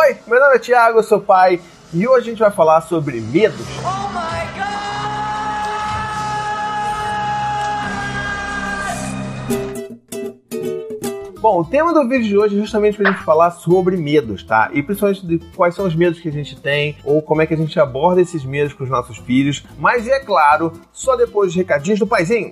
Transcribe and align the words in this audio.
Oi, 0.00 0.16
meu 0.26 0.40
nome 0.40 0.56
é 0.56 0.58
Thiago, 0.58 1.00
eu 1.00 1.02
sou 1.02 1.20
pai 1.20 1.60
e 1.92 2.08
hoje 2.08 2.28
a 2.28 2.30
gente 2.30 2.38
vai 2.38 2.50
falar 2.50 2.80
sobre 2.80 3.20
medos. 3.20 3.66
Oh 3.84 4.08
my 4.08 4.40
Bom, 11.38 11.60
o 11.60 11.64
tema 11.64 11.92
do 11.92 12.08
vídeo 12.08 12.28
de 12.28 12.38
hoje 12.38 12.56
é 12.56 12.60
justamente 12.60 12.96
pra 12.96 13.10
gente 13.10 13.22
falar 13.24 13.50
sobre 13.50 13.96
medos, 13.98 14.42
tá? 14.42 14.70
E 14.72 14.82
principalmente 14.82 15.26
de 15.26 15.38
quais 15.54 15.74
são 15.74 15.86
os 15.86 15.94
medos 15.94 16.20
que 16.20 16.28
a 16.28 16.32
gente 16.32 16.58
tem, 16.58 16.96
ou 17.02 17.20
como 17.20 17.42
é 17.42 17.46
que 17.46 17.54
a 17.54 17.56
gente 17.56 17.80
aborda 17.80 18.20
esses 18.20 18.44
medos 18.44 18.72
com 18.72 18.84
os 18.84 18.90
nossos 18.90 19.18
filhos. 19.18 19.64
Mas, 19.78 20.06
é 20.06 20.20
claro, 20.20 20.72
só 20.92 21.16
depois 21.16 21.48
dos 21.48 21.56
recadinhos 21.56 21.98
do 21.98 22.06
paizinho. 22.06 22.50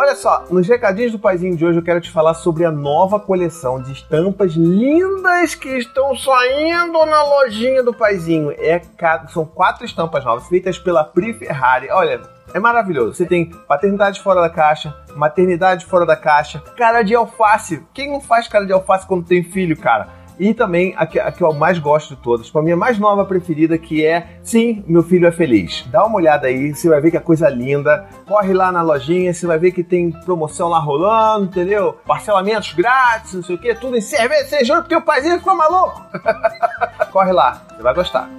Olha 0.00 0.16
só, 0.16 0.46
nos 0.50 0.66
recadinhos 0.66 1.12
do 1.12 1.18
paizinho 1.18 1.54
de 1.54 1.62
hoje 1.62 1.78
eu 1.78 1.84
quero 1.84 2.00
te 2.00 2.10
falar 2.10 2.32
sobre 2.32 2.64
a 2.64 2.70
nova 2.70 3.20
coleção 3.20 3.82
de 3.82 3.92
estampas 3.92 4.52
lindas 4.52 5.54
que 5.54 5.68
estão 5.76 6.16
saindo 6.16 7.04
na 7.04 7.22
lojinha 7.22 7.82
do 7.82 7.92
paizinho. 7.92 8.50
É, 8.52 8.80
são 9.28 9.44
quatro 9.44 9.84
estampas 9.84 10.24
novas 10.24 10.48
feitas 10.48 10.78
pela 10.78 11.04
Pri 11.04 11.34
Ferrari. 11.34 11.90
Olha, 11.90 12.22
é 12.54 12.58
maravilhoso. 12.58 13.12
Você 13.12 13.26
tem 13.26 13.50
paternidade 13.68 14.22
fora 14.22 14.40
da 14.40 14.48
caixa, 14.48 14.96
maternidade 15.14 15.84
fora 15.84 16.06
da 16.06 16.16
caixa, 16.16 16.62
cara 16.78 17.02
de 17.02 17.14
alface. 17.14 17.86
Quem 17.92 18.10
não 18.10 18.22
faz 18.22 18.48
cara 18.48 18.64
de 18.64 18.72
alface 18.72 19.06
quando 19.06 19.26
tem 19.26 19.44
filho, 19.44 19.76
cara? 19.76 20.08
E 20.40 20.54
também 20.54 20.94
a 20.96 21.04
que, 21.04 21.20
a 21.20 21.30
que 21.30 21.44
eu 21.44 21.52
mais 21.52 21.78
gosto 21.78 22.16
de 22.16 22.22
todas, 22.22 22.50
a 22.56 22.62
minha 22.62 22.74
mais 22.74 22.98
nova 22.98 23.26
preferida, 23.26 23.76
que 23.76 24.06
é 24.06 24.38
Sim, 24.42 24.82
meu 24.88 25.02
filho 25.02 25.26
é 25.26 25.30
feliz. 25.30 25.84
Dá 25.90 26.02
uma 26.02 26.16
olhada 26.16 26.46
aí, 26.46 26.74
você 26.74 26.88
vai 26.88 26.98
ver 26.98 27.10
que 27.10 27.18
é 27.18 27.20
coisa 27.20 27.46
linda. 27.50 28.08
Corre 28.26 28.54
lá 28.54 28.72
na 28.72 28.80
lojinha, 28.80 29.34
você 29.34 29.46
vai 29.46 29.58
ver 29.58 29.70
que 29.70 29.84
tem 29.84 30.10
promoção 30.10 30.70
lá 30.70 30.78
rolando, 30.78 31.44
entendeu? 31.44 31.98
Parcelamentos 32.06 32.72
grátis, 32.72 33.34
não 33.34 33.42
sei 33.42 33.56
o 33.56 33.58
que, 33.58 33.74
tudo 33.74 33.98
em 33.98 34.00
cerveja, 34.00 34.46
você 34.46 34.64
jura 34.64 34.80
porque 34.80 34.96
o 34.96 35.02
paizinho 35.02 35.38
ficou 35.38 35.54
maluco. 35.54 36.02
Corre 37.12 37.32
lá, 37.32 37.60
você 37.68 37.82
vai 37.82 37.94
gostar. 37.94 38.30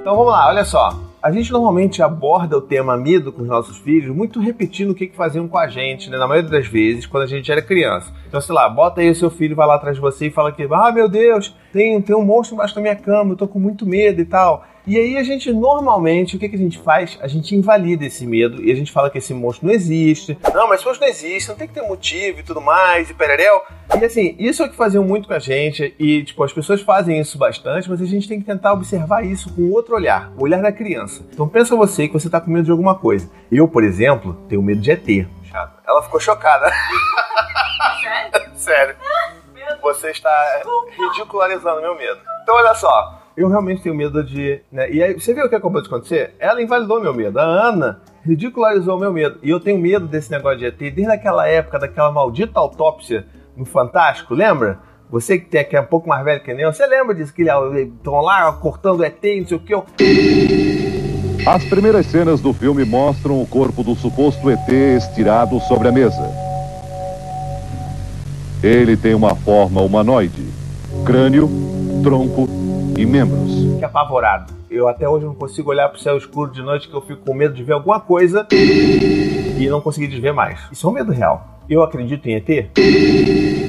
Então 0.00 0.16
vamos 0.16 0.32
lá, 0.32 0.48
olha 0.48 0.64
só. 0.64 1.05
A 1.26 1.30
gente 1.32 1.50
normalmente 1.50 2.04
aborda 2.04 2.56
o 2.56 2.60
tema 2.60 2.96
medo 2.96 3.32
com 3.32 3.42
os 3.42 3.48
nossos 3.48 3.78
filhos, 3.78 4.14
muito 4.14 4.38
repetindo 4.38 4.90
o 4.90 4.94
que, 4.94 5.08
que 5.08 5.16
faziam 5.16 5.48
com 5.48 5.58
a 5.58 5.66
gente, 5.66 6.08
né? 6.08 6.16
Na 6.16 6.28
maioria 6.28 6.48
das 6.48 6.68
vezes, 6.68 7.04
quando 7.04 7.24
a 7.24 7.26
gente 7.26 7.50
era 7.50 7.60
criança. 7.60 8.12
Então, 8.28 8.40
sei 8.40 8.54
lá, 8.54 8.68
bota 8.68 9.00
aí 9.00 9.10
o 9.10 9.14
seu 9.16 9.28
filho, 9.28 9.56
vai 9.56 9.66
lá 9.66 9.74
atrás 9.74 9.96
de 9.96 10.00
você 10.00 10.28
e 10.28 10.30
fala 10.30 10.52
que, 10.52 10.62
ah, 10.70 10.92
meu 10.92 11.08
Deus, 11.08 11.52
tem, 11.72 12.00
tem 12.00 12.14
um 12.14 12.24
monstro 12.24 12.54
embaixo 12.54 12.76
da 12.76 12.80
minha 12.80 12.94
cama, 12.94 13.32
eu 13.32 13.36
tô 13.36 13.48
com 13.48 13.58
muito 13.58 13.84
medo 13.84 14.20
e 14.20 14.24
tal. 14.24 14.64
E 14.86 14.96
aí 14.96 15.16
a 15.16 15.22
gente 15.24 15.52
normalmente, 15.52 16.36
o 16.36 16.38
que, 16.38 16.48
que 16.48 16.54
a 16.54 16.58
gente 16.58 16.78
faz? 16.78 17.18
A 17.20 17.26
gente 17.26 17.56
invalida 17.56 18.04
esse 18.04 18.24
medo 18.24 18.62
e 18.62 18.70
a 18.70 18.74
gente 18.74 18.92
fala 18.92 19.10
que 19.10 19.18
esse 19.18 19.34
monstro 19.34 19.66
não 19.66 19.74
existe. 19.74 20.38
Não, 20.54 20.68
mas 20.68 20.80
se 20.80 20.86
monstro 20.86 21.04
não 21.04 21.12
existe, 21.12 21.48
não 21.48 21.56
tem 21.56 21.66
que 21.66 21.74
ter 21.74 21.82
motivo 21.82 22.38
e 22.38 22.42
tudo 22.44 22.60
mais, 22.60 23.10
e 23.10 23.14
pererel. 23.14 23.64
E 24.00 24.04
assim, 24.04 24.36
isso 24.38 24.62
é 24.62 24.66
o 24.66 24.68
que 24.68 24.76
faziam 24.76 25.02
muito 25.02 25.26
com 25.26 25.34
a 25.34 25.40
gente, 25.40 25.92
e 25.98 26.22
tipo, 26.22 26.44
as 26.44 26.52
pessoas 26.52 26.80
fazem 26.82 27.18
isso 27.18 27.36
bastante, 27.36 27.90
mas 27.90 28.00
a 28.00 28.06
gente 28.06 28.28
tem 28.28 28.38
que 28.38 28.46
tentar 28.46 28.72
observar 28.72 29.24
isso 29.24 29.52
com 29.54 29.70
outro 29.72 29.96
olhar, 29.96 30.30
o 30.36 30.44
olhar 30.44 30.62
da 30.62 30.70
criança. 30.70 31.26
Então 31.32 31.48
pensa 31.48 31.74
você 31.74 32.06
que 32.06 32.14
você 32.14 32.30
tá 32.30 32.40
com 32.40 32.50
medo 32.50 32.64
de 32.64 32.70
alguma 32.70 32.94
coisa. 32.94 33.28
Eu, 33.50 33.66
por 33.66 33.82
exemplo, 33.82 34.34
tenho 34.48 34.62
medo 34.62 34.80
de 34.80 34.92
ET. 34.92 35.26
Ela 35.86 36.02
ficou 36.02 36.20
chocada. 36.20 36.70
Sério? 38.00 38.46
Sério. 38.54 38.96
Você 39.82 40.10
está 40.10 40.62
ridicularizando 40.96 41.80
meu 41.80 41.96
medo. 41.96 42.20
Então 42.42 42.54
olha 42.54 42.74
só, 42.74 43.25
eu 43.36 43.48
realmente 43.48 43.82
tenho 43.82 43.94
medo 43.94 44.24
de. 44.24 44.60
Né? 44.72 44.90
E 44.90 45.02
aí, 45.02 45.12
você 45.12 45.34
viu 45.34 45.44
o 45.44 45.48
que 45.48 45.54
acabou 45.54 45.82
de 45.82 45.88
acontecer? 45.88 46.34
Ela 46.38 46.62
invalidou 46.62 47.00
meu 47.00 47.12
medo. 47.12 47.38
A 47.38 47.42
Ana 47.42 48.00
ridicularizou 48.24 48.98
meu 48.98 49.12
medo. 49.12 49.38
E 49.42 49.50
eu 49.50 49.60
tenho 49.60 49.78
medo 49.78 50.06
desse 50.06 50.30
negócio 50.30 50.58
de 50.58 50.66
ET 50.66 50.78
desde 50.78 51.12
aquela 51.12 51.46
época, 51.46 51.78
daquela 51.78 52.10
maldita 52.10 52.58
autópsia 52.58 53.26
no 53.56 53.64
Fantástico, 53.64 54.34
lembra? 54.34 54.78
Você 55.10 55.38
que, 55.38 55.46
tem, 55.46 55.64
que 55.64 55.76
é 55.76 55.80
um 55.80 55.86
pouco 55.86 56.08
mais 56.08 56.24
velho 56.24 56.42
que 56.42 56.52
nem 56.52 56.64
eu, 56.64 56.72
você 56.72 56.84
lembra 56.86 57.14
disso? 57.14 57.32
Que 57.32 57.42
estão 57.42 58.20
lá 58.20 58.52
cortando 58.54 59.04
ET, 59.04 59.22
não 59.22 59.46
sei 59.46 59.56
o 59.56 59.60
que. 59.60 59.74
Eu... 59.74 59.84
As 61.46 61.62
primeiras 61.64 62.06
cenas 62.06 62.40
do 62.40 62.52
filme 62.52 62.84
mostram 62.84 63.40
o 63.40 63.46
corpo 63.46 63.84
do 63.84 63.94
suposto 63.94 64.50
ET 64.50 64.68
estirado 64.68 65.60
sobre 65.60 65.88
a 65.88 65.92
mesa. 65.92 66.28
Ele 68.62 68.96
tem 68.96 69.14
uma 69.14 69.36
forma 69.36 69.80
humanoide: 69.80 70.44
crânio, 71.04 71.48
tronco 72.02 72.65
e 72.96 73.04
membros. 73.04 73.78
Que 73.78 73.84
apavorado. 73.84 74.52
Eu 74.70 74.88
até 74.88 75.08
hoje 75.08 75.26
não 75.26 75.34
consigo 75.34 75.70
olhar 75.70 75.88
para 75.88 75.96
o 75.96 76.00
céu 76.00 76.16
escuro 76.16 76.50
de 76.50 76.62
noite 76.62 76.88
que 76.88 76.94
eu 76.94 77.02
fico 77.02 77.22
com 77.24 77.34
medo 77.34 77.54
de 77.54 77.62
ver 77.62 77.74
alguma 77.74 78.00
coisa 78.00 78.46
e 78.50 79.68
não 79.68 79.80
conseguir 79.80 80.08
desver 80.08 80.32
mais. 80.32 80.60
Isso 80.72 80.86
é 80.86 80.90
um 80.90 80.92
medo 80.92 81.12
real. 81.12 81.60
Eu 81.68 81.82
acredito 81.82 82.26
em 82.26 82.36
ET? 82.36 82.70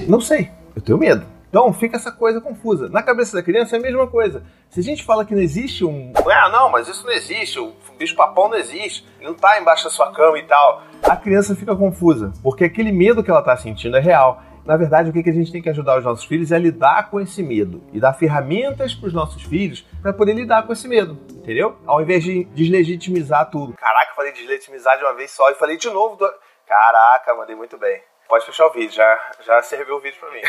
Não 0.08 0.22
sei. 0.22 0.50
Eu 0.76 0.82
tenho 0.82 0.98
medo. 0.98 1.26
Então 1.50 1.72
fica 1.74 1.96
essa 1.98 2.12
coisa 2.12 2.40
confusa. 2.40 2.90
Na 2.90 3.02
cabeça 3.02 3.38
da 3.38 3.44
criança 3.44 3.76
é 3.76 3.80
a 3.80 3.82
mesma 3.82 4.08
coisa. 4.08 4.44
Se 4.70 4.80
a 4.80 4.84
gente 4.84 5.04
fala 5.04 5.26
que 5.26 5.34
não 5.34 5.42
existe 5.42 5.84
um. 5.84 6.12
Ah, 6.30 6.50
não, 6.50 6.70
mas 6.70 6.88
isso 6.88 7.06
não 7.06 7.12
existe, 7.12 7.58
o 7.60 7.74
bicho-papão 7.98 8.50
não 8.50 8.58
existe, 8.58 9.06
não 9.22 9.32
está 9.32 9.60
embaixo 9.60 9.86
da 9.86 9.90
sua 9.90 10.12
cama 10.12 10.38
e 10.38 10.44
tal. 10.44 10.84
A 11.04 11.16
criança 11.16 11.56
fica 11.56 11.76
confusa, 11.76 12.34
porque 12.44 12.66
aquele 12.66 12.92
medo 12.92 13.24
que 13.24 13.32
ela 13.32 13.40
está 13.40 13.56
sentindo 13.56 13.98
é 13.98 14.00
real. 14.00 14.44
Na 14.68 14.76
verdade, 14.76 15.10
o 15.10 15.14
que 15.14 15.30
a 15.30 15.34
gente 15.34 15.50
tem 15.50 15.62
que 15.62 15.70
ajudar 15.70 15.98
os 15.98 16.04
nossos 16.04 16.26
filhos 16.26 16.52
é 16.52 16.60
lidar 16.60 17.10
com 17.10 17.22
esse 17.22 17.42
medo 17.42 17.82
e 17.94 18.02
dar 18.02 18.12
ferramentas 18.12 18.94
para 18.94 19.08
os 19.08 19.14
nossos 19.14 19.42
filhos 19.44 19.88
para 20.02 20.12
poder 20.12 20.34
lidar 20.34 20.68
com 20.68 20.74
esse 20.74 20.90
medo, 20.90 21.18
entendeu? 21.38 21.78
Ao 21.86 22.02
invés 22.02 22.22
de 22.22 22.44
deslegitimizar 22.54 23.50
tudo. 23.50 23.76
Caraca, 23.76 24.14
falei 24.14 24.34
deslegitimizar 24.34 24.98
de 24.98 25.06
uma 25.06 25.14
vez 25.14 25.32
só 25.32 25.50
e 25.50 25.54
falei 25.54 25.78
de 25.78 25.90
novo. 25.90 26.18
Do... 26.18 26.30
Caraca, 26.68 27.34
mandei 27.34 27.56
muito 27.56 27.78
bem. 27.78 28.02
Pode 28.28 28.46
fechar 28.46 28.68
o 28.68 28.74
vídeo, 28.74 28.94
já, 28.94 29.32
já 29.46 29.62
serviu 29.62 29.96
o 29.96 30.00
vídeo 30.02 30.20
para 30.20 30.32
mim. 30.32 30.42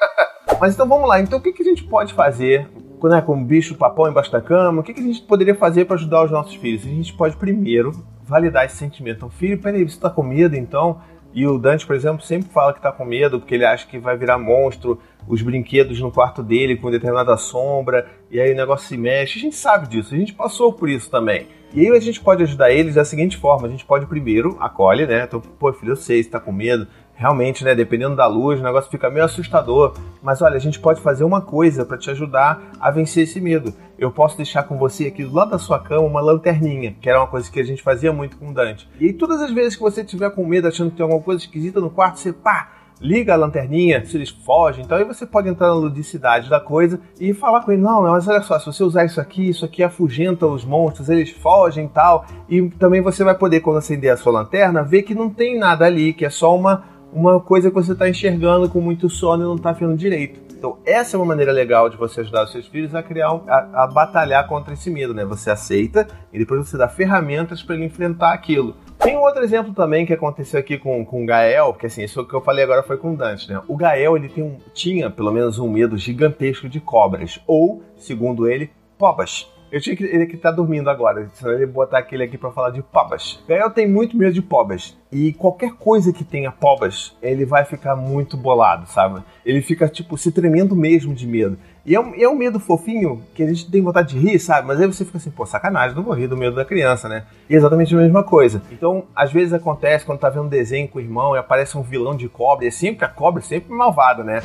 Mas 0.58 0.72
então 0.72 0.88
vamos 0.88 1.06
lá. 1.06 1.20
Então 1.20 1.38
o 1.38 1.42
que, 1.42 1.52
a 1.60 1.64
gente 1.64 1.84
pode 1.84 2.14
fazer 2.14 2.66
né, 3.02 3.20
com 3.20 3.34
o 3.34 3.44
bicho 3.44 3.76
papão 3.76 4.08
embaixo 4.08 4.32
da 4.32 4.40
cama? 4.40 4.80
O 4.80 4.82
que, 4.82 4.94
que 4.94 5.00
a 5.00 5.04
gente 5.04 5.20
poderia 5.20 5.54
fazer 5.54 5.84
para 5.84 5.96
ajudar 5.96 6.24
os 6.24 6.30
nossos 6.30 6.54
filhos? 6.54 6.84
A 6.84 6.88
gente 6.88 7.12
pode 7.12 7.36
primeiro 7.36 7.92
validar 8.22 8.64
esse 8.64 8.76
sentimento. 8.76 9.18
Então, 9.18 9.30
filho, 9.30 9.60
peraí, 9.60 9.84
você 9.86 9.96
está 9.96 10.08
com 10.08 10.22
medo 10.22 10.56
então? 10.56 11.02
E 11.34 11.46
o 11.46 11.58
Dante, 11.58 11.86
por 11.86 11.94
exemplo, 11.94 12.22
sempre 12.22 12.50
fala 12.50 12.72
que 12.72 12.80
tá 12.80 12.90
com 12.90 13.04
medo 13.04 13.38
porque 13.38 13.54
ele 13.54 13.64
acha 13.64 13.86
que 13.86 13.98
vai 13.98 14.16
virar 14.16 14.38
monstro, 14.38 15.00
os 15.26 15.42
brinquedos 15.42 16.00
no 16.00 16.10
quarto 16.10 16.42
dele 16.42 16.76
com 16.76 16.90
determinada 16.90 17.36
sombra, 17.36 18.08
e 18.30 18.40
aí 18.40 18.52
o 18.52 18.56
negócio 18.56 18.88
se 18.88 18.96
mexe. 18.96 19.38
A 19.38 19.42
gente 19.42 19.56
sabe 19.56 19.88
disso, 19.88 20.14
a 20.14 20.18
gente 20.18 20.32
passou 20.32 20.72
por 20.72 20.88
isso 20.88 21.10
também. 21.10 21.46
E 21.74 21.86
aí 21.86 21.94
a 21.94 22.00
gente 22.00 22.20
pode 22.20 22.42
ajudar 22.42 22.70
eles 22.70 22.94
da 22.94 23.04
seguinte 23.04 23.36
forma: 23.36 23.66
a 23.66 23.70
gente 23.70 23.84
pode 23.84 24.06
primeiro 24.06 24.56
acolhe, 24.58 25.06
né? 25.06 25.24
Então, 25.24 25.40
pô, 25.40 25.72
filho, 25.72 25.92
eu 25.92 25.96
sei, 25.96 26.22
você 26.22 26.30
tá 26.30 26.40
com 26.40 26.50
medo, 26.50 26.86
realmente, 27.18 27.64
né, 27.64 27.74
dependendo 27.74 28.14
da 28.14 28.26
luz, 28.26 28.60
o 28.60 28.62
negócio 28.62 28.88
fica 28.88 29.10
meio 29.10 29.24
assustador. 29.24 29.94
Mas 30.22 30.40
olha, 30.40 30.54
a 30.54 30.60
gente 30.60 30.78
pode 30.78 31.00
fazer 31.00 31.24
uma 31.24 31.40
coisa 31.40 31.84
para 31.84 31.98
te 31.98 32.08
ajudar 32.10 32.70
a 32.80 32.90
vencer 32.92 33.24
esse 33.24 33.40
medo. 33.40 33.74
Eu 33.98 34.12
posso 34.12 34.36
deixar 34.36 34.62
com 34.62 34.78
você 34.78 35.08
aqui 35.08 35.24
do 35.24 35.34
lado 35.34 35.50
da 35.50 35.58
sua 35.58 35.80
cama 35.80 36.06
uma 36.06 36.20
lanterninha, 36.20 36.94
que 37.00 37.10
era 37.10 37.18
uma 37.18 37.26
coisa 37.26 37.50
que 37.50 37.58
a 37.58 37.64
gente 37.64 37.82
fazia 37.82 38.12
muito 38.12 38.36
com 38.36 38.50
o 38.50 38.54
Dante. 38.54 38.88
E 39.00 39.12
todas 39.12 39.42
as 39.42 39.52
vezes 39.52 39.74
que 39.74 39.82
você 39.82 40.04
tiver 40.04 40.30
com 40.30 40.46
medo, 40.46 40.68
achando 40.68 40.90
que 40.90 40.96
tem 40.96 41.02
alguma 41.02 41.20
coisa 41.20 41.42
esquisita 41.42 41.80
no 41.80 41.90
quarto, 41.90 42.20
você 42.20 42.32
pá, 42.32 42.68
liga 43.00 43.32
a 43.32 43.36
lanterninha, 43.36 44.04
se 44.04 44.16
eles 44.16 44.30
fogem, 44.30 44.84
então 44.84 44.96
aí 44.96 45.04
você 45.04 45.24
pode 45.24 45.48
entrar 45.48 45.68
na 45.68 45.74
ludicidade 45.74 46.50
da 46.50 46.58
coisa 46.58 47.00
e 47.20 47.32
falar 47.32 47.62
com 47.62 47.70
ele, 47.70 47.82
não, 47.82 48.02
mas 48.02 48.26
olha 48.26 48.42
só, 48.42 48.58
se 48.58 48.66
você 48.66 48.82
usar 48.82 49.04
isso 49.04 49.20
aqui, 49.20 49.48
isso 49.48 49.64
aqui 49.64 49.82
afugenta 49.82 50.46
os 50.46 50.64
monstros, 50.64 51.08
eles 51.08 51.30
fogem 51.30 51.86
e 51.86 51.88
tal, 51.88 52.26
e 52.48 52.68
também 52.70 53.00
você 53.00 53.22
vai 53.22 53.36
poder, 53.36 53.60
quando 53.60 53.78
acender 53.78 54.12
a 54.12 54.16
sua 54.16 54.32
lanterna, 54.32 54.82
ver 54.82 55.02
que 55.02 55.14
não 55.14 55.30
tem 55.30 55.58
nada 55.58 55.84
ali, 55.84 56.12
que 56.12 56.24
é 56.24 56.30
só 56.30 56.56
uma 56.56 56.97
uma 57.12 57.40
coisa 57.40 57.68
que 57.68 57.74
você 57.74 57.92
está 57.92 58.08
enxergando 58.08 58.68
com 58.68 58.80
muito 58.80 59.08
sono 59.08 59.42
e 59.42 59.46
não 59.46 59.56
está 59.56 59.72
vendo 59.72 59.96
direito. 59.96 60.48
Então, 60.58 60.76
essa 60.84 61.16
é 61.16 61.20
uma 61.20 61.26
maneira 61.26 61.52
legal 61.52 61.88
de 61.88 61.96
você 61.96 62.20
ajudar 62.20 62.42
os 62.42 62.50
seus 62.50 62.66
filhos 62.66 62.92
a 62.92 63.00
criar, 63.00 63.28
a, 63.46 63.84
a 63.84 63.86
batalhar 63.86 64.44
contra 64.48 64.74
esse 64.74 64.90
medo, 64.90 65.14
né? 65.14 65.24
Você 65.24 65.50
aceita 65.50 66.08
e 66.32 66.38
depois 66.38 66.68
você 66.68 66.76
dá 66.76 66.88
ferramentas 66.88 67.62
para 67.62 67.76
ele 67.76 67.84
enfrentar 67.84 68.32
aquilo. 68.32 68.74
Tem 68.98 69.16
um 69.16 69.20
outro 69.20 69.44
exemplo 69.44 69.72
também 69.72 70.04
que 70.04 70.12
aconteceu 70.12 70.58
aqui 70.58 70.76
com, 70.76 71.04
com 71.04 71.22
o 71.22 71.26
Gael, 71.26 71.72
que 71.74 71.86
assim, 71.86 72.02
isso 72.02 72.26
que 72.26 72.34
eu 72.34 72.40
falei 72.40 72.64
agora 72.64 72.82
foi 72.82 72.96
com 72.96 73.12
o 73.12 73.16
Dante, 73.16 73.48
né? 73.48 73.62
O 73.68 73.76
Gael, 73.76 74.16
ele 74.16 74.32
um, 74.42 74.58
tinha 74.74 75.08
pelo 75.08 75.30
menos 75.30 75.60
um 75.60 75.70
medo 75.70 75.96
gigantesco 75.96 76.68
de 76.68 76.80
cobras, 76.80 77.40
ou, 77.46 77.80
segundo 77.96 78.48
ele, 78.48 78.68
pobas. 78.98 79.48
Eu 79.70 79.80
tinha 79.80 79.94
que 79.94 80.04
ele 80.04 80.26
que 80.26 80.36
tá 80.36 80.50
dormindo 80.50 80.88
agora, 80.88 81.28
senão 81.34 81.52
ele 81.52 81.66
botar 81.66 81.98
aquele 81.98 82.24
aqui 82.24 82.38
para 82.38 82.50
falar 82.50 82.70
de 82.70 82.82
pobas. 82.82 83.42
Gael 83.46 83.70
tem 83.70 83.86
muito 83.86 84.16
medo 84.16 84.32
de 84.32 84.40
pobas. 84.40 84.96
E 85.12 85.32
qualquer 85.34 85.72
coisa 85.72 86.12
que 86.12 86.24
tenha 86.24 86.50
pobas, 86.50 87.16
ele 87.22 87.44
vai 87.44 87.64
ficar 87.64 87.94
muito 87.96 88.36
bolado, 88.36 88.86
sabe? 88.86 89.22
Ele 89.44 89.60
fica, 89.60 89.88
tipo, 89.88 90.16
se 90.16 90.32
tremendo 90.32 90.74
mesmo 90.74 91.14
de 91.14 91.26
medo. 91.26 91.58
E 91.84 91.94
é 91.94 92.00
um, 92.00 92.14
é 92.14 92.28
um 92.28 92.34
medo 92.34 92.60
fofinho 92.60 93.22
que 93.34 93.42
a 93.42 93.46
gente 93.46 93.70
tem 93.70 93.80
vontade 93.80 94.14
de 94.14 94.18
rir, 94.18 94.38
sabe? 94.38 94.66
Mas 94.66 94.80
aí 94.80 94.86
você 94.86 95.04
fica 95.04 95.16
assim, 95.16 95.30
pô, 95.30 95.46
sacanagem, 95.46 95.96
não 95.96 96.02
vou 96.02 96.14
rir 96.14 96.26
do 96.26 96.36
medo 96.36 96.56
da 96.56 96.64
criança, 96.64 97.08
né? 97.08 97.24
E 97.48 97.54
é 97.54 97.56
exatamente 97.56 97.94
a 97.94 97.98
mesma 97.98 98.22
coisa. 98.22 98.62
Então, 98.70 99.04
às 99.16 99.32
vezes 99.32 99.54
acontece 99.54 100.04
quando 100.04 100.18
tá 100.18 100.28
vendo 100.28 100.44
um 100.44 100.48
desenho 100.48 100.88
com 100.88 100.98
o 100.98 101.02
irmão 101.02 101.34
e 101.34 101.38
aparece 101.38 101.78
um 101.78 101.82
vilão 101.82 102.14
de 102.14 102.28
cobra, 102.28 102.66
e 102.66 102.68
é 102.68 102.70
sempre 102.70 103.06
a 103.06 103.08
cobra, 103.08 103.42
sempre 103.42 103.72
malvada, 103.72 104.22
né? 104.22 104.42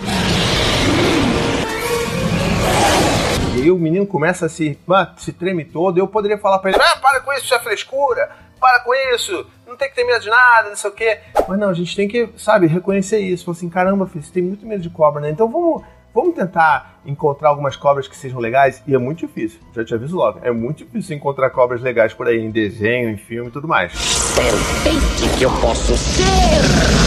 E 3.63 3.71
o 3.71 3.77
menino 3.77 4.05
começa 4.05 4.47
a 4.47 4.49
se, 4.49 4.77
se 5.15 5.31
treme 5.31 5.63
todo. 5.63 5.97
Eu 5.97 6.05
poderia 6.05 6.37
falar 6.37 6.59
pra 6.59 6.71
ele: 6.71 6.79
ah, 6.81 6.97
para 7.01 7.21
com 7.21 7.31
isso, 7.31 7.45
isso 7.45 7.55
é 7.55 7.59
frescura, 7.59 8.29
para 8.59 8.81
com 8.81 8.93
isso, 8.93 9.47
não 9.65 9.77
tem 9.77 9.87
que 9.89 9.95
ter 9.95 10.03
medo 10.03 10.19
de 10.19 10.29
nada, 10.29 10.67
não 10.67 10.75
sei 10.75 10.89
o 10.89 10.93
quê. 10.93 11.19
Mas 11.47 11.57
não, 11.57 11.69
a 11.69 11.73
gente 11.73 11.95
tem 11.95 12.05
que, 12.05 12.29
sabe, 12.35 12.67
reconhecer 12.67 13.19
isso. 13.19 13.45
Falar 13.45 13.55
assim: 13.55 13.69
caramba, 13.69 14.05
filho, 14.05 14.21
você 14.21 14.33
tem 14.33 14.43
muito 14.43 14.65
medo 14.65 14.81
de 14.81 14.89
cobra, 14.89 15.21
né? 15.21 15.29
Então 15.29 15.49
vamos, 15.49 15.81
vamos 16.13 16.35
tentar 16.35 16.99
encontrar 17.05 17.47
algumas 17.47 17.77
cobras 17.77 18.05
que 18.05 18.17
sejam 18.17 18.37
legais? 18.37 18.83
E 18.85 18.93
é 18.93 18.97
muito 18.97 19.19
difícil, 19.25 19.61
já 19.73 19.85
te 19.85 19.93
aviso 19.93 20.17
logo. 20.17 20.39
É 20.43 20.51
muito 20.51 20.83
difícil 20.83 21.15
encontrar 21.15 21.49
cobras 21.49 21.81
legais 21.81 22.13
por 22.13 22.27
aí, 22.27 22.39
em 22.39 22.51
desenho, 22.51 23.09
em 23.09 23.17
filme 23.17 23.47
e 23.47 23.51
tudo 23.53 23.65
mais. 23.65 23.93
Serpente 23.93 25.37
que 25.37 25.43
eu 25.43 25.51
posso 25.61 25.95
ser! 25.95 27.02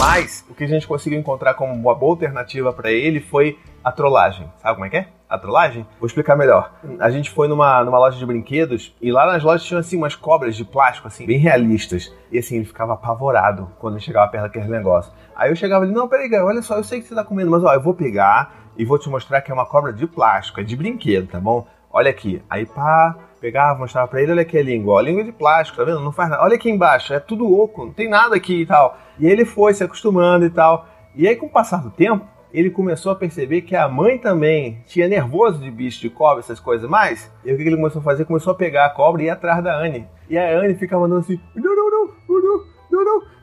Mas 0.00 0.46
o 0.48 0.54
que 0.54 0.64
a 0.64 0.66
gente 0.66 0.88
conseguiu 0.88 1.18
encontrar 1.18 1.52
como 1.52 1.74
uma 1.74 1.94
boa 1.94 2.12
alternativa 2.12 2.72
para 2.72 2.90
ele 2.90 3.20
foi 3.20 3.58
a 3.84 3.92
trollagem. 3.92 4.50
Sabe 4.56 4.72
como 4.72 4.86
é 4.86 4.88
que 4.88 4.96
é? 4.96 5.08
A 5.28 5.36
trollagem? 5.36 5.86
Vou 5.98 6.06
explicar 6.06 6.36
melhor. 6.36 6.72
A 6.98 7.10
gente 7.10 7.28
foi 7.28 7.46
numa, 7.46 7.84
numa 7.84 7.98
loja 7.98 8.16
de 8.16 8.24
brinquedos 8.24 8.96
e 8.98 9.12
lá 9.12 9.26
nas 9.26 9.42
lojas 9.42 9.62
tinham 9.62 9.78
assim 9.78 9.98
umas 9.98 10.14
cobras 10.14 10.56
de 10.56 10.64
plástico, 10.64 11.06
assim, 11.06 11.26
bem 11.26 11.36
realistas. 11.36 12.10
E 12.32 12.38
assim, 12.38 12.56
ele 12.56 12.64
ficava 12.64 12.94
apavorado 12.94 13.70
quando 13.78 14.00
chegava 14.00 14.30
perto 14.30 14.44
daquele 14.44 14.68
negócio. 14.68 15.12
Aí 15.36 15.50
eu 15.50 15.54
chegava 15.54 15.84
ali, 15.84 15.92
não, 15.92 16.08
peraí, 16.08 16.32
olha 16.40 16.62
só, 16.62 16.76
eu 16.76 16.84
sei 16.84 17.02
que 17.02 17.06
você 17.06 17.14
tá 17.14 17.22
comendo, 17.22 17.50
mas 17.50 17.62
ó, 17.62 17.74
eu 17.74 17.82
vou 17.82 17.92
pegar 17.92 18.54
e 18.78 18.86
vou 18.86 18.98
te 18.98 19.10
mostrar 19.10 19.42
que 19.42 19.50
é 19.50 19.54
uma 19.54 19.66
cobra 19.66 19.92
de 19.92 20.06
plástico, 20.06 20.60
é 20.60 20.64
de 20.64 20.76
brinquedo, 20.76 21.28
tá 21.28 21.38
bom? 21.38 21.66
Olha 21.92 22.10
aqui. 22.10 22.42
Aí 22.48 22.64
pá, 22.64 23.18
pegava, 23.40 23.78
mostrava 23.78 24.06
pra 24.08 24.20
ele, 24.20 24.32
olha 24.32 24.42
aqui 24.42 24.58
a 24.58 24.62
língua, 24.62 24.94
ó, 24.94 25.00
língua 25.00 25.24
de 25.24 25.32
plástico, 25.32 25.78
tá 25.78 25.84
vendo? 25.84 26.00
Não 26.00 26.12
faz 26.12 26.28
nada. 26.30 26.42
Olha 26.42 26.56
aqui 26.56 26.70
embaixo, 26.70 27.14
é 27.14 27.18
tudo 27.18 27.50
oco, 27.50 27.86
não 27.86 27.92
tem 27.92 28.08
nada 28.08 28.36
aqui 28.36 28.62
e 28.62 28.66
tal. 28.66 28.98
E 29.18 29.26
ele 29.26 29.44
foi 29.44 29.72
se 29.74 29.82
acostumando 29.82 30.44
e 30.44 30.50
tal. 30.50 30.86
E 31.14 31.26
aí, 31.26 31.34
com 31.34 31.46
o 31.46 31.50
passar 31.50 31.82
do 31.82 31.90
tempo, 31.90 32.24
ele 32.52 32.70
começou 32.70 33.12
a 33.12 33.16
perceber 33.16 33.62
que 33.62 33.76
a 33.76 33.88
mãe 33.88 34.18
também 34.18 34.82
tinha 34.86 35.08
nervoso 35.08 35.60
de 35.60 35.70
bicho, 35.70 36.00
de 36.00 36.10
cobra, 36.10 36.40
essas 36.40 36.60
coisas 36.60 36.88
mais. 36.88 37.32
E 37.44 37.52
o 37.52 37.56
que 37.56 37.62
ele 37.62 37.76
começou 37.76 38.00
a 38.00 38.04
fazer? 38.04 38.24
Começou 38.24 38.52
a 38.52 38.56
pegar 38.56 38.86
a 38.86 38.90
cobra 38.90 39.22
e 39.22 39.26
ir 39.26 39.30
atrás 39.30 39.62
da 39.62 39.76
Anne. 39.76 40.06
E 40.28 40.36
a 40.36 40.58
Anne 40.58 40.74
ficava 40.74 41.06
andando 41.06 41.20
assim, 41.20 41.40
não, 41.54 41.74
não, 41.74 41.90
não, 41.90 42.14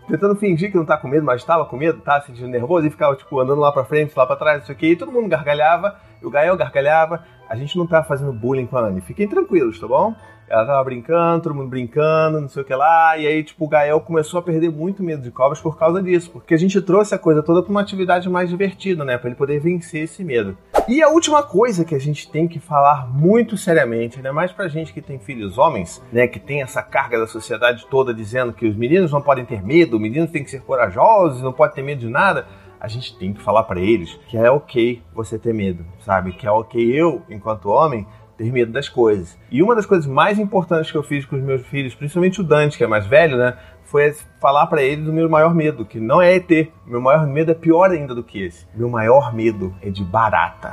tentando 0.08 0.36
fingir 0.36 0.72
que 0.72 0.78
não 0.78 0.86
tá 0.86 0.98
com 0.98 1.08
medo, 1.08 1.26
mas 1.26 1.42
estava 1.42 1.66
com 1.66 1.78
medo, 1.78 2.02
tava 2.02 2.26
sentindo 2.26 2.48
nervoso 2.48 2.88
e 2.88 2.90
ficava, 2.90 3.16
tipo, 3.16 3.40
andando 3.40 3.60
lá 3.60 3.72
pra 3.72 3.84
frente, 3.84 4.14
lá 4.16 4.26
pra 4.26 4.36
trás, 4.36 4.64
isso 4.64 4.72
aqui. 4.72 4.92
E 4.92 4.96
todo 4.96 5.12
mundo 5.12 5.28
gargalhava, 5.28 5.96
o 6.24 6.30
Gael 6.30 6.56
gargalhava. 6.56 7.24
A 7.50 7.56
gente 7.56 7.78
não 7.78 7.88
tá 7.88 8.04
fazendo 8.04 8.34
bullying 8.34 8.66
com 8.66 8.78
a 8.78 8.82
Anne. 8.82 9.02
Fiquem 9.02 9.28
tranquilos, 9.28 9.80
tá 9.80 9.88
bom? 9.88 10.14
Ela 10.50 10.66
tava 10.66 10.84
brincando, 10.84 11.44
todo 11.44 11.56
mundo 11.56 11.70
brincando, 11.70 12.40
não 12.40 12.48
sei 12.48 12.62
o 12.62 12.66
que 12.66 12.74
lá. 12.74 13.18
E 13.18 13.28
aí, 13.28 13.44
tipo, 13.44 13.66
o 13.66 13.68
Gael 13.68 14.00
começou 14.00 14.40
a 14.40 14.44
perder 14.44 14.72
muito 14.72 15.04
medo 15.04 15.22
de 15.22 15.32
cobras 15.32 15.60
por 15.60 15.78
causa 15.78 16.02
disso. 16.02 16.32
Porque 16.32 16.54
a 16.54 16.58
gente 16.58 16.82
trouxe 16.82 17.14
a 17.14 17.20
coisa 17.20 17.44
toda 17.44 17.62
pra 17.62 17.70
uma 17.70 17.82
atividade 17.82 18.30
mais 18.30 18.50
divertida, 18.50 19.04
né? 19.04 19.18
Pra 19.18 19.30
ele 19.30 19.36
poder 19.36 19.60
vencer 19.60 20.04
esse 20.04 20.24
medo. 20.24 20.58
E 20.88 21.02
a 21.02 21.10
última 21.10 21.44
coisa 21.44 21.84
que 21.84 21.94
a 21.94 22.00
gente 22.00 22.32
tem 22.32 22.48
que 22.48 22.60
falar 22.60 23.08
muito 23.08 23.58
seriamente, 23.58 24.18
ainda 24.18 24.32
mais 24.32 24.54
pra 24.54 24.70
gente 24.70 24.94
que 24.94 25.02
tem 25.02 25.20
filhos 25.20 25.58
homens, 25.58 26.02
né? 26.14 26.28
Que 26.28 26.40
tem 26.40 26.62
essa 26.62 26.82
carga 26.82 27.20
da 27.20 27.28
sociedade 27.28 27.86
toda 27.90 28.14
dizendo 28.14 28.54
que 28.54 28.66
os 28.66 28.76
meninos 28.76 29.12
não 29.12 29.22
podem 29.22 29.44
ter 29.44 29.62
medo, 29.62 29.98
os 29.98 30.02
meninos 30.02 30.32
têm 30.32 30.44
que 30.44 30.50
ser 30.50 30.62
corajosos, 30.62 31.42
não 31.42 31.52
podem 31.52 31.76
ter 31.76 31.82
medo 31.82 32.00
de 32.00 32.10
nada 32.10 32.48
a 32.80 32.88
gente 32.88 33.18
tem 33.18 33.34
que 33.34 33.42
falar 33.42 33.64
para 33.64 33.80
eles 33.80 34.20
que 34.28 34.38
é 34.38 34.50
ok 34.50 35.02
você 35.14 35.38
ter 35.38 35.54
medo, 35.54 35.86
sabe? 36.00 36.32
Que 36.32 36.48
é 36.48 36.52
ok 36.52 36.80
eu, 36.94 37.24
enquanto 37.30 37.70
homem, 37.70 38.06
ter 38.38 38.52
medo 38.52 38.72
das 38.72 38.88
coisas. 38.88 39.38
E 39.50 39.64
uma 39.64 39.76
das 39.76 39.86
coisas 39.86 40.06
mais 40.06 40.38
importantes 40.38 40.92
que 40.92 40.98
eu 40.98 41.04
fiz 41.04 41.26
com 41.26 41.36
os 41.36 41.42
meus 41.42 41.66
filhos, 41.66 41.96
principalmente 41.96 42.40
o 42.40 42.44
Dante, 42.44 42.78
que 42.78 42.84
é 42.84 42.88
mais 42.88 43.06
velho, 43.08 43.38
né? 43.38 43.58
Foi 43.88 44.14
falar 44.42 44.68
para 44.68 44.84
ele 44.84 45.02
do 45.02 45.14
meu 45.14 45.30
maior 45.30 45.56
medo, 45.56 45.86
que 45.86 45.98
não 45.98 46.22
é 46.22 46.36
ET. 46.36 46.70
Meu 46.86 47.00
maior 47.00 47.26
medo 47.26 47.52
é 47.52 47.54
pior 47.54 47.90
ainda 47.90 48.14
do 48.14 48.22
que 48.22 48.44
esse. 48.44 48.68
Meu 48.76 48.90
maior 48.90 49.34
medo 49.34 49.74
é 49.82 49.90
de 49.90 50.04
barata. 50.04 50.72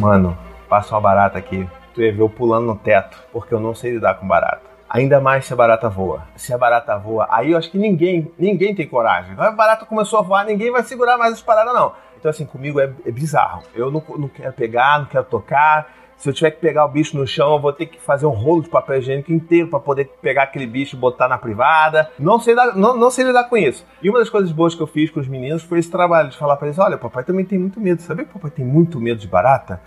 Mano, 0.00 0.36
passa 0.66 0.94
uma 0.94 1.00
barata 1.02 1.36
aqui. 1.36 1.68
Tu 1.94 2.00
ia 2.00 2.10
ver 2.10 2.22
eu 2.22 2.28
pulando 2.30 2.66
no 2.66 2.74
teto, 2.74 3.22
porque 3.30 3.52
eu 3.52 3.60
não 3.60 3.74
sei 3.74 3.92
lidar 3.92 4.14
com 4.14 4.26
barata. 4.26 4.62
Ainda 4.88 5.20
mais 5.20 5.44
se 5.44 5.52
a 5.52 5.56
barata 5.56 5.90
voa. 5.90 6.22
Se 6.36 6.54
a 6.54 6.58
barata 6.58 6.96
voa, 6.96 7.28
aí 7.30 7.50
eu 7.50 7.58
acho 7.58 7.70
que 7.70 7.76
ninguém, 7.76 8.32
ninguém 8.38 8.74
tem 8.74 8.88
coragem. 8.88 9.34
A 9.36 9.50
barata 9.50 9.84
começou 9.84 10.18
a 10.18 10.22
voar, 10.22 10.46
ninguém 10.46 10.72
vai 10.72 10.82
segurar 10.84 11.18
mais 11.18 11.34
as 11.34 11.42
paradas, 11.42 11.74
não. 11.74 11.92
Então, 12.18 12.30
assim, 12.30 12.46
comigo 12.46 12.80
é, 12.80 12.90
é 13.04 13.10
bizarro. 13.10 13.62
Eu 13.74 13.90
não, 13.90 14.02
não 14.16 14.28
quero 14.28 14.54
pegar, 14.54 15.00
não 15.00 15.06
quero 15.06 15.24
tocar. 15.24 15.86
Se 16.16 16.28
eu 16.28 16.32
tiver 16.32 16.52
que 16.52 16.60
pegar 16.60 16.84
o 16.84 16.88
bicho 16.88 17.16
no 17.16 17.26
chão, 17.26 17.54
eu 17.54 17.60
vou 17.60 17.72
ter 17.72 17.86
que 17.86 18.00
fazer 18.00 18.26
um 18.26 18.30
rolo 18.30 18.62
de 18.62 18.68
papel 18.68 18.98
higiênico 18.98 19.32
inteiro 19.32 19.68
para 19.68 19.80
poder 19.80 20.10
pegar 20.22 20.44
aquele 20.44 20.66
bicho 20.66 20.96
e 20.96 20.98
botar 20.98 21.28
na 21.28 21.38
privada. 21.38 22.10
Não 22.18 22.40
sei, 22.40 22.54
dar, 22.54 22.74
não, 22.76 22.96
não 22.96 23.10
sei 23.10 23.24
lidar 23.24 23.44
com 23.44 23.56
isso. 23.56 23.84
E 24.02 24.08
uma 24.08 24.18
das 24.18 24.30
coisas 24.30 24.50
boas 24.52 24.74
que 24.74 24.80
eu 24.80 24.86
fiz 24.86 25.10
com 25.10 25.20
os 25.20 25.28
meninos 25.28 25.62
foi 25.62 25.78
esse 25.78 25.90
trabalho 25.90 26.30
de 26.30 26.36
falar 26.36 26.56
para 26.56 26.68
eles: 26.68 26.78
olha, 26.78 26.96
papai 26.96 27.24
também 27.24 27.44
tem 27.44 27.58
muito 27.58 27.80
medo. 27.80 28.00
Sabia 28.02 28.24
que 28.24 28.32
papai 28.32 28.50
tem 28.50 28.64
muito 28.64 29.00
medo 29.00 29.20
de 29.20 29.28
barata? 29.28 29.80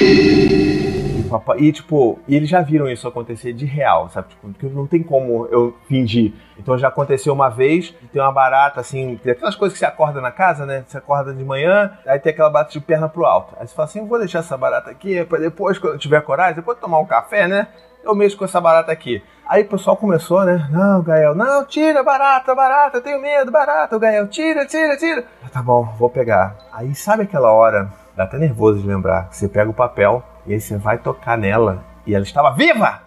Papai, 1.28 1.60
e 1.60 1.72
tipo, 1.72 2.20
e 2.28 2.36
eles 2.36 2.50
já 2.50 2.62
viram 2.62 2.90
isso 2.90 3.08
acontecer 3.08 3.54
de 3.54 3.66
real, 3.66 4.10
sabe? 4.10 4.30
Tipo, 4.30 4.48
porque 4.50 4.68
não 4.68 4.88
tem 4.88 5.04
como 5.04 5.48
eu 5.52 5.76
fingir. 5.88 6.34
Então 6.58 6.78
já 6.78 6.88
aconteceu 6.88 7.34
uma 7.34 7.50
vez, 7.50 7.94
tem 8.12 8.22
uma 8.22 8.32
barata 8.32 8.80
assim, 8.80 9.20
aquelas 9.26 9.56
coisas 9.56 9.74
que 9.74 9.80
você 9.80 9.86
acorda 9.86 10.22
na 10.22 10.32
casa, 10.32 10.66
né? 10.66 10.84
Você 10.88 10.98
acorda 10.98 11.34
de 11.34 11.44
manhã, 11.44 11.92
aí 12.06 12.20
tem 12.20 12.32
aquela 12.32 12.50
barata 12.50 12.72
de 12.72 12.80
perna 12.80 13.08
pro 13.10 13.26
alto. 13.26 13.56
Aí 13.60 13.68
você 13.68 13.76
fala 13.76 13.88
assim: 13.88 14.06
vou 14.06 14.20
deixar 14.20 14.40
essa 14.40 14.58
barata 14.58 14.90
aqui 14.90 15.26
depois, 15.40 15.78
quando 15.78 15.94
eu 15.94 16.00
tiver 16.00 16.22
coragem, 16.22 16.56
depois 16.56 16.78
de 16.78 16.82
tomar 16.82 17.00
um 17.00 17.06
café, 17.06 17.48
né? 17.48 17.68
Eu 18.04 18.16
mexo 18.16 18.38
com 18.38 18.46
essa 18.46 18.62
barata 18.62 18.92
aqui. 18.92 19.22
Aí 19.46 19.64
o 19.64 19.68
pessoal 19.68 19.98
começou, 19.98 20.44
né? 20.46 20.68
Não, 20.72 21.02
Gael, 21.02 21.36
não, 21.36 21.66
tira, 21.66 22.04
barata, 22.04 22.54
barata, 22.54 22.98
eu 22.98 23.02
tenho 23.02 23.22
medo, 23.22 23.52
barata, 23.52 23.98
Gael, 23.98 24.28
tira, 24.28 24.66
tira, 24.66 24.98
tira. 24.98 25.26
Tá 25.52 25.62
bom, 25.62 25.84
vou 25.98 26.10
pegar. 26.10 26.56
Aí 26.72 26.94
sabe 26.96 27.24
aquela 27.24 27.52
hora, 27.52 27.92
dá 28.16 28.24
até 28.24 28.38
nervoso 28.38 28.82
de 28.82 28.88
lembrar, 28.88 29.28
você 29.32 29.48
pega 29.48 29.70
o 29.70 29.74
papel 29.74 30.24
e 30.48 30.54
aí 30.54 30.62
você 30.62 30.78
vai 30.78 30.98
tocar 30.98 31.38
nela 31.38 31.84
e 32.06 32.16
ela 32.16 32.24
estava 32.24 32.52
viva! 32.52 33.02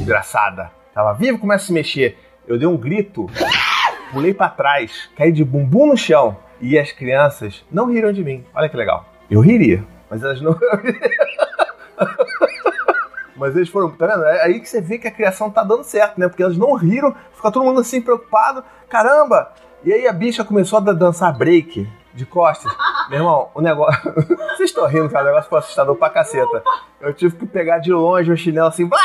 Engraçada. 0.00 0.70
Estava 0.88 1.12
viva, 1.14 1.36
começa 1.36 1.64
a 1.64 1.66
se 1.66 1.72
mexer. 1.72 2.16
Eu 2.46 2.56
dei 2.58 2.68
um 2.68 2.76
grito, 2.76 3.26
pulei 4.12 4.32
para 4.32 4.48
trás, 4.48 5.10
caí 5.16 5.32
de 5.32 5.44
bumbum 5.44 5.86
no 5.86 5.96
chão 5.96 6.36
e 6.60 6.78
as 6.78 6.92
crianças 6.92 7.64
não 7.70 7.90
riram 7.90 8.12
de 8.12 8.22
mim. 8.22 8.44
Olha 8.54 8.68
que 8.68 8.76
legal. 8.76 9.04
Eu 9.28 9.40
riria, 9.40 9.84
mas 10.08 10.22
elas 10.22 10.40
não. 10.40 10.56
Mas 13.34 13.56
eles 13.56 13.70
foram, 13.70 13.90
tá 13.90 14.06
vendo? 14.06 14.24
É 14.24 14.44
aí 14.44 14.60
que 14.60 14.68
você 14.68 14.80
vê 14.80 14.98
que 14.98 15.08
a 15.08 15.10
criação 15.10 15.50
tá 15.50 15.64
dando 15.64 15.82
certo, 15.82 16.20
né? 16.20 16.28
Porque 16.28 16.44
elas 16.44 16.56
não 16.56 16.74
riram, 16.74 17.12
fica 17.34 17.50
todo 17.50 17.64
mundo 17.64 17.80
assim 17.80 18.00
preocupado. 18.00 18.62
Caramba! 18.88 19.50
E 19.82 19.92
aí 19.92 20.06
a 20.06 20.12
bicha 20.12 20.44
começou 20.44 20.78
a 20.78 20.92
dançar 20.92 21.36
break 21.36 21.88
de 22.14 22.26
costas. 22.26 22.72
Meu 23.08 23.20
irmão, 23.20 23.50
o 23.54 23.60
negócio. 23.60 24.12
Vocês 24.56 24.70
estão 24.70 24.86
rindo, 24.86 25.08
cara? 25.08 25.24
O 25.24 25.28
negócio 25.28 25.48
foi 25.48 25.58
assustador 25.58 25.96
pra 25.96 26.10
caceta. 26.10 26.62
Eu 27.00 27.12
tive 27.12 27.36
que 27.36 27.46
pegar 27.46 27.78
de 27.78 27.92
longe 27.92 28.30
o 28.30 28.36
chinelo 28.36 28.68
assim, 28.68 28.86
blá, 28.86 28.98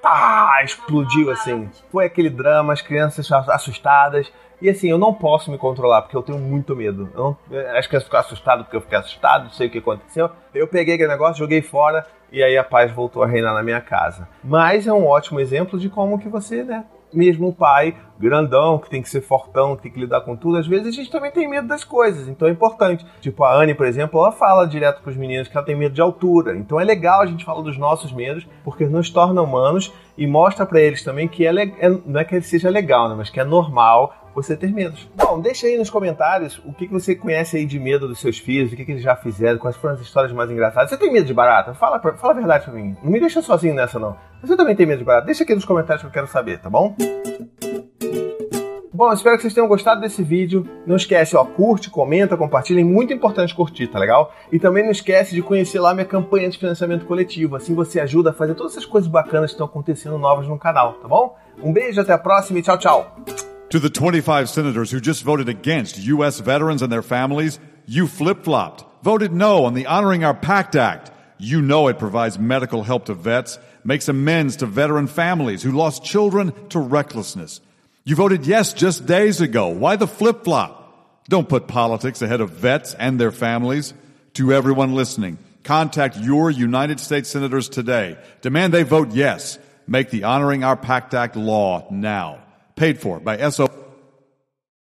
pá, 0.00 0.60
explodiu 0.64 1.30
assim. 1.30 1.68
Foi 1.90 2.04
aquele 2.04 2.30
drama, 2.30 2.72
as 2.72 2.80
crianças 2.80 3.30
assustadas. 3.48 4.30
E 4.62 4.68
assim, 4.68 4.90
eu 4.90 4.98
não 4.98 5.14
posso 5.14 5.50
me 5.50 5.56
controlar, 5.56 6.02
porque 6.02 6.16
eu 6.16 6.22
tenho 6.22 6.38
muito 6.38 6.76
medo. 6.76 7.08
Eu 7.14 7.36
não, 7.50 7.76
as 7.76 7.86
crianças 7.86 8.04
ficam 8.04 8.20
assustadas 8.20 8.64
porque 8.64 8.76
eu 8.76 8.82
fiquei 8.82 8.98
assustado, 8.98 9.44
não 9.44 9.50
sei 9.50 9.68
o 9.68 9.70
que 9.70 9.78
aconteceu. 9.78 10.30
Eu 10.54 10.68
peguei 10.68 10.94
aquele 10.94 11.08
negócio, 11.08 11.38
joguei 11.38 11.62
fora 11.62 12.06
e 12.30 12.42
aí 12.42 12.56
a 12.56 12.62
paz 12.62 12.92
voltou 12.92 13.22
a 13.22 13.26
reinar 13.26 13.54
na 13.54 13.62
minha 13.62 13.80
casa. 13.80 14.28
Mas 14.44 14.86
é 14.86 14.92
um 14.92 15.06
ótimo 15.06 15.40
exemplo 15.40 15.78
de 15.78 15.88
como 15.88 16.18
que 16.18 16.28
você, 16.28 16.62
né, 16.62 16.84
mesmo 17.12 17.48
o 17.48 17.52
pai 17.52 17.94
grandão, 18.18 18.78
que 18.78 18.90
tem 18.90 19.00
que 19.00 19.08
ser 19.08 19.22
fortão, 19.22 19.74
que 19.74 19.82
tem 19.82 19.90
que 19.90 19.98
lidar 19.98 20.20
com 20.20 20.36
tudo, 20.36 20.58
às 20.58 20.66
vezes 20.66 20.88
a 20.88 20.90
gente 20.90 21.10
também 21.10 21.30
tem 21.30 21.48
medo 21.48 21.66
das 21.66 21.82
coisas, 21.82 22.28
então 22.28 22.46
é 22.46 22.50
importante. 22.50 23.04
Tipo, 23.20 23.44
a 23.44 23.54
Anne, 23.54 23.74
por 23.74 23.86
exemplo, 23.86 24.20
ela 24.20 24.30
fala 24.30 24.66
direto 24.66 25.00
para 25.00 25.10
os 25.10 25.16
meninos 25.16 25.48
que 25.48 25.56
ela 25.56 25.64
tem 25.64 25.74
medo 25.74 25.94
de 25.94 26.02
altura. 26.02 26.56
Então 26.56 26.78
é 26.78 26.84
legal 26.84 27.22
a 27.22 27.26
gente 27.26 27.44
falar 27.44 27.62
dos 27.62 27.78
nossos 27.78 28.12
medos, 28.12 28.46
porque 28.62 28.84
nos 28.84 29.08
torna 29.08 29.40
humanos 29.40 29.92
e 30.18 30.26
mostra 30.26 30.66
para 30.66 30.80
eles 30.80 31.02
também 31.02 31.26
que 31.26 31.46
é, 31.46 31.50
é, 31.50 31.88
não 32.04 32.20
é 32.20 32.24
que 32.24 32.40
seja 32.42 32.68
legal, 32.68 33.08
né, 33.08 33.14
mas 33.16 33.30
que 33.30 33.40
é 33.40 33.44
normal 33.44 34.14
você 34.34 34.56
ter 34.56 34.72
medos. 34.72 35.08
Bom, 35.14 35.40
deixa 35.40 35.66
aí 35.66 35.76
nos 35.76 35.90
comentários 35.90 36.60
o 36.64 36.72
que, 36.72 36.86
que 36.86 36.92
você 36.92 37.14
conhece 37.14 37.56
aí 37.56 37.66
de 37.66 37.78
medo 37.78 38.08
dos 38.08 38.20
seus 38.20 38.38
filhos, 38.38 38.72
o 38.72 38.76
que, 38.76 38.84
que 38.84 38.92
eles 38.92 39.02
já 39.02 39.16
fizeram, 39.16 39.58
quais 39.58 39.76
foram 39.76 39.94
as 39.94 40.00
histórias 40.00 40.32
mais 40.32 40.50
engraçadas. 40.50 40.90
Você 40.90 40.96
tem 40.96 41.12
medo 41.12 41.26
de 41.26 41.34
barata? 41.34 41.74
Fala, 41.74 42.00
fala 42.00 42.32
a 42.32 42.36
verdade 42.36 42.64
pra 42.64 42.74
mim. 42.74 42.96
Não 43.02 43.10
me 43.10 43.20
deixa 43.20 43.42
sozinho 43.42 43.74
nessa, 43.74 43.98
não. 43.98 44.16
Você 44.42 44.56
também 44.56 44.74
tem 44.74 44.86
medo 44.86 44.98
de 44.98 45.04
barata? 45.04 45.26
Deixa 45.26 45.44
aqui 45.44 45.54
nos 45.54 45.64
comentários 45.64 46.02
que 46.02 46.08
eu 46.08 46.12
quero 46.12 46.26
saber, 46.26 46.58
tá 46.58 46.70
bom? 46.70 46.96
Bom, 49.00 49.10
espero 49.14 49.36
que 49.36 49.40
vocês 49.40 49.54
tenham 49.54 49.66
gostado 49.66 49.98
desse 50.02 50.22
vídeo. 50.22 50.68
Não 50.86 50.94
esquece, 50.94 51.34
ó, 51.34 51.42
curte, 51.42 51.88
comenta, 51.88 52.36
compartilha. 52.36 52.82
É 52.82 52.84
muito 52.84 53.14
importante 53.14 53.54
curtir, 53.54 53.86
tá 53.86 53.98
legal? 53.98 54.30
E 54.52 54.58
também 54.58 54.84
não 54.84 54.90
esquece 54.90 55.34
de 55.34 55.40
conhecer 55.40 55.80
lá 55.80 55.94
minha 55.94 56.04
campanha 56.04 56.50
de 56.50 56.58
financiamento 56.58 57.06
coletivo. 57.06 57.56
Assim 57.56 57.74
você 57.74 57.98
ajuda 57.98 58.28
a 58.28 58.34
fazer 58.34 58.54
todas 58.54 58.72
essas 58.72 58.84
coisas 58.84 59.08
bacanas 59.08 59.52
que 59.52 59.54
estão 59.54 59.66
acontecendo 59.66 60.18
novas 60.18 60.46
no 60.46 60.58
canal, 60.58 60.92
tá 61.00 61.08
bom? 61.08 61.34
Um 61.62 61.72
beijo, 61.72 61.98
até 61.98 62.12
a 62.12 62.18
próxima 62.18 62.58
e 62.58 62.62
tchau, 62.62 62.76
tchau. 62.76 63.49
To 63.70 63.78
the 63.78 63.88
25 63.88 64.50
senators 64.50 64.90
who 64.90 65.00
just 65.00 65.22
voted 65.22 65.48
against 65.48 65.96
U.S. 65.98 66.40
veterans 66.40 66.82
and 66.82 66.92
their 66.92 67.02
families, 67.02 67.60
you 67.86 68.08
flip 68.08 68.42
flopped, 68.42 68.84
voted 69.04 69.32
no 69.32 69.64
on 69.64 69.74
the 69.74 69.86
Honoring 69.86 70.24
Our 70.24 70.34
Pact 70.34 70.74
Act. 70.74 71.12
You 71.38 71.62
know 71.62 71.86
it 71.86 71.96
provides 71.96 72.36
medical 72.36 72.82
help 72.82 73.04
to 73.04 73.14
vets, 73.14 73.60
makes 73.84 74.08
amends 74.08 74.56
to 74.56 74.66
veteran 74.66 75.06
families 75.06 75.62
who 75.62 75.70
lost 75.70 76.04
children 76.04 76.52
to 76.70 76.80
recklessness. 76.80 77.60
You 78.02 78.16
voted 78.16 78.44
yes 78.44 78.72
just 78.72 79.06
days 79.06 79.40
ago. 79.40 79.68
Why 79.68 79.94
the 79.94 80.08
flip 80.08 80.42
flop? 80.42 81.22
Don't 81.28 81.48
put 81.48 81.68
politics 81.68 82.22
ahead 82.22 82.40
of 82.40 82.50
vets 82.50 82.94
and 82.94 83.20
their 83.20 83.30
families. 83.30 83.94
To 84.34 84.52
everyone 84.52 84.96
listening, 84.96 85.38
contact 85.62 86.16
your 86.16 86.50
United 86.50 86.98
States 86.98 87.28
senators 87.28 87.68
today. 87.68 88.18
Demand 88.40 88.74
they 88.74 88.82
vote 88.82 89.12
yes. 89.12 89.60
Make 89.86 90.10
the 90.10 90.24
Honoring 90.24 90.64
Our 90.64 90.76
Pact 90.76 91.14
Act 91.14 91.36
law 91.36 91.86
now. 91.88 92.40
Paid 92.76 93.00
for 93.00 93.20
by 93.20 93.50
SO. 93.50 93.68